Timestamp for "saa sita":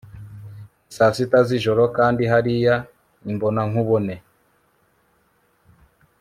0.95-1.39